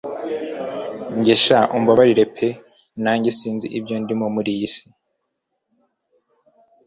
Njye 1.17 1.35
sha 1.43 1.59
umbabarire 1.77 2.23
pe 2.35 2.47
nanjye 3.03 3.29
sinzi 3.39 3.67
ibyo 3.77 3.95
ndimo 4.03 4.25
muriyi 4.35 4.67
minsi 4.67 4.81